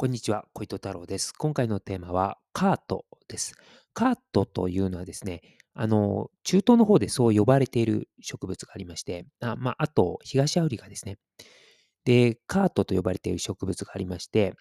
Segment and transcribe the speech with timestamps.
[0.00, 1.34] こんにちは、小糸太郎です。
[1.34, 3.52] 今回のテーマはカートです。
[3.92, 5.42] カートというのはですね、
[5.74, 11.18] あの、中東の方でそう呼ばれている植物がありまして、あまあ、あと、東アフリカですね。
[12.06, 14.54] で、カートと呼ばれている植物がありまして、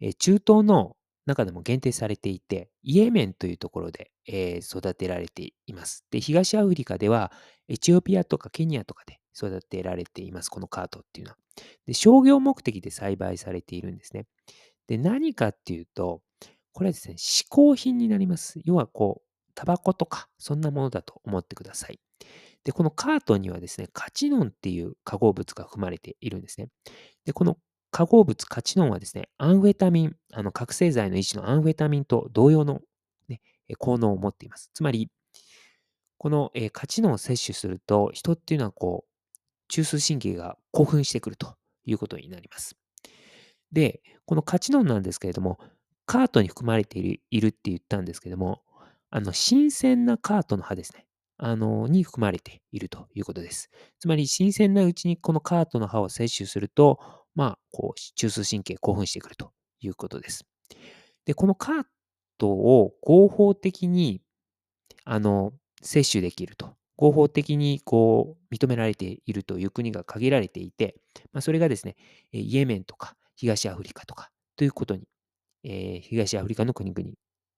[0.00, 0.96] え中東の
[1.26, 6.06] 中でも限定されていて、イエメンというところで、えー育てられています。
[6.10, 7.30] で、東アフリカでは、
[7.68, 11.38] エチオピアとかケニアとかで育てられています、このカートっていうのは。
[11.86, 14.26] で、商業目的で栽培されているんですね。
[14.86, 16.22] で、何かっていうと、
[16.72, 18.60] これはですね、嗜好品になります。
[18.64, 22.00] 要はこう、タバコとか、そんなものだと思ってください。
[22.64, 26.68] で、このカートにはですね、カチノンっていう化合物が含まれているんですね。
[27.24, 27.58] で、この
[27.90, 32.80] 化合物カチノンはですね、アンフェタミン、あの覚醒剤の一種のアンフェタミンと同様の、
[33.28, 33.42] ね、
[33.78, 34.70] 効能を持っています。
[34.72, 35.10] つまり、
[36.16, 39.11] この、カチノンを摂取すると、人っていうのはこう、
[39.72, 41.54] 中枢神経が興奮してくると
[41.86, 42.76] いうことになります。
[43.72, 45.58] で、このカチノンなんですけれども、
[46.04, 48.60] カートに含まれているって言ったんですけども、
[49.08, 51.06] あの、新鮮なカートの葉ですね。
[51.38, 53.70] あの、に含まれているということです。
[53.98, 56.98] つまり、新鮮なうちにこのカートの葉を摂取すると、
[57.34, 60.44] まあ、こう、中枢神経興奮してくるということです。
[61.24, 61.84] で、このカー
[62.36, 64.20] トを合法的に、
[65.06, 66.74] あの、摂取できると。
[66.96, 70.96] 合法的にこう認められているという国が限られていて、
[71.32, 71.96] まあ、それがですね、
[72.32, 75.08] イエメンとか東アフリカとかということに、
[75.64, 77.10] えー東アフリカの国々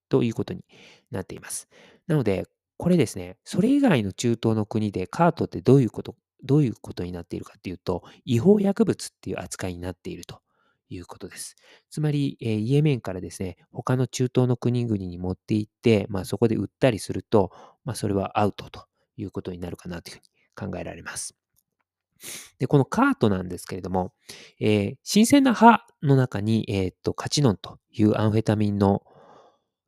[0.08, 0.64] ということに
[1.10, 1.68] なっています。
[2.06, 10.40] なので、これですね、それ以外の中東の国でカートってどういうこと、どういうことになっているかっていうと、違法薬物っていう扱いになっていると
[10.88, 11.56] いうことです。
[11.90, 17.50] つまり、えーイエメンからですね、他の中東の国々に持って行って、まあ、そこで売ったりすると、
[17.84, 21.34] まあ、それはアウトということになるかなというふうに考えられます。
[22.58, 24.12] で、このカートなんですけれども、
[24.60, 29.02] えー新鮮な葉の中に、えーっとカチノンというアンフェタミンの、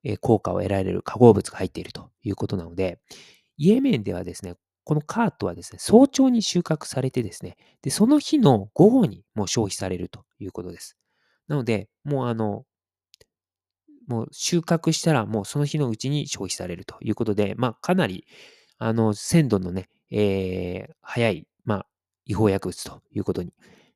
[0.04, 3.00] え効果を得られる化合物が入っているということなので、
[3.56, 4.54] イエメンではですね、
[4.84, 10.96] このカートはですね、早朝に収穫されてですね、で、その日の午後にもう消費されるということです。
[11.48, 12.64] なので、もうあの、
[14.06, 18.24] もう収穫したらもうその日のうちに消費されるということで、まあかなり、
[18.78, 21.86] あの、鮮度のね、えー早い、まあ、
[22.26, 23.52] 違法薬物ということに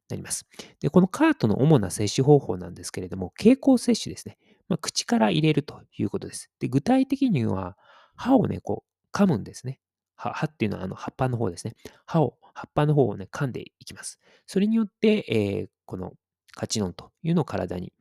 [0.09, 0.47] なります。
[0.81, 4.39] で、このカートの主な摂取方法なんですけれども、経口摂取ですね。
[4.69, 6.51] まあ、口から入れるということです。
[6.61, 7.77] で、具体的には、
[8.17, 9.81] 歯をね、こう、噛むんですね。
[10.17, 11.75] 歯歯っていうのはあの葉っぱの方ですね。
[12.07, 14.19] 歯を、葉っぱの方をね、噛んでいきます。
[14.47, 16.13] それによって、えーこの
[16.55, 17.93] カチノンというのを体に、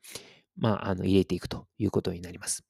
[0.58, 2.64] まあ、あの入れていくということになります。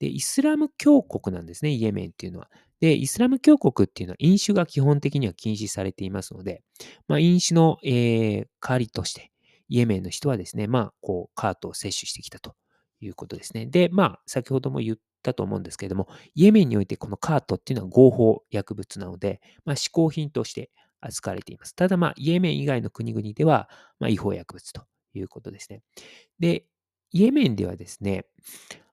[0.00, 2.50] で、イスラム教国なんですね、イエメンっていうのは。
[2.84, 6.62] で、イスラム教国っていうのは飲酒が基本的には禁止されていますので、
[7.08, 9.30] まあ、飲酒の、えー代わりとして、
[9.70, 12.54] イエメンの人はですね、まあ、こう、カートを摂取してきたと
[13.00, 13.64] いうことですね。
[13.64, 20.70] で、まあ、先ほども言ったと思うんですけれども、イエメンにおいてこのカートっていうのは合法薬物なので、まあ、嗜好品として
[21.00, 21.74] 扱われています。
[21.74, 24.82] ただ、まあ、イエメン以外の国々では、まあ、違法薬物と
[25.14, 25.80] いうことですね。
[26.38, 26.66] で、
[27.12, 28.26] イエメンではですね、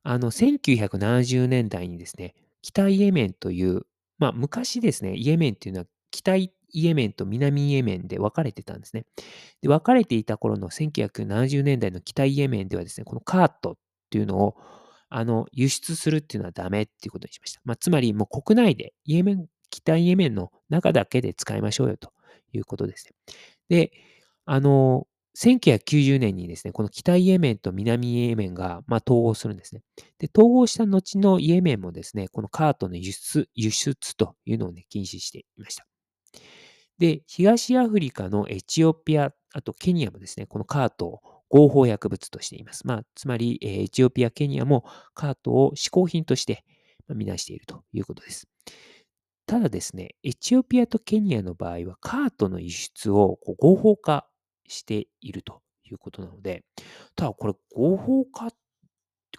[0.04, 3.82] あの、1970年代にですね、北イエメンという、
[4.18, 9.06] まあ、昔ですね、イエメンっていうのは北イエメンと南イエメンで分かれてたんですね。
[9.62, 13.76] で、分かれていた頃の1970年代の北イエメンではですね、このカートっ
[14.10, 14.56] ていうのを、
[15.10, 17.62] あの、輸出するっていうのはダメっていうことにしました。
[17.66, 22.14] まあ、つまりもう国内で、イエメン、北イエメンの中だけで使いましょうよと
[22.54, 23.36] いうことですね。
[23.70, 23.92] で、
[24.46, 29.82] あの、1990年にですね、この北イエメンと南イエメンが、まあ、統合するんですね。
[30.20, 35.86] で、統合した後のイエメンもですね、このカートの輸出、輸出というのをね、禁止していました。
[36.98, 42.86] で、東アフリカのエチオピア、あとケニアもですね、このカートを合法薬物としています。
[42.86, 46.64] まあ、つまり、エチオピア、ケニアもカートを嗜好品として
[47.08, 48.48] まあ見なしているということです。
[49.46, 54.28] ただですね、エチオピアとケニアの場合は、カートの輸出をこう合法化
[54.72, 56.64] しているということなので、
[57.16, 58.50] ただこれ合法化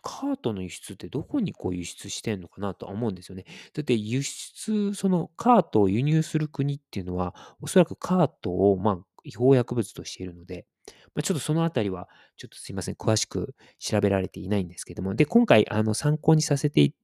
[0.02, 3.44] カートの輸出ってどこにこう輸出してんのかなとは思うんですよね。
[3.72, 10.66] だって輸出、そのカートを輸入する国っていうのは、おそらくカートをまあ違法薬物としているので、
[11.14, 16.94] まあ、ちょっとそのあたりは、ちょっとすいません、詳しく調べられていないんですけども、で、今回、あの、参考にさせてい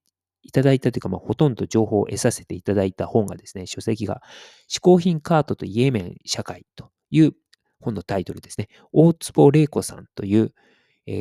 [0.53, 4.23] ただいたというか、まあ、ほとんど情報を得させていただいた本がですね、書籍が、
[4.69, 7.35] 嗜好品カートとイエメン社会という
[7.81, 8.69] 本のタイトルですね。
[8.93, 10.53] 大坪玲子さんという、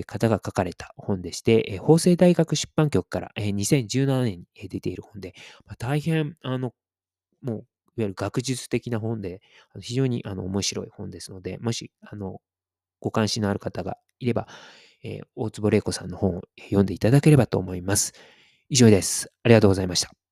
[0.06, 5.34] 方が書かれた本でして、法政大学出版局から、え2017年に出ている本で、
[5.78, 6.74] 大変、あの、
[7.42, 7.66] もう、いわ
[8.00, 9.42] ゆる学術的な本で、
[9.82, 12.42] 非常にあの面白い本ですので、もし、あの、
[13.02, 14.48] ご関心のある方がいれば、
[15.04, 18.14] えー大坪玲子さんの本を読んでいただければと思います。
[18.70, 19.32] 以上です。
[19.44, 20.27] ありがとうございました。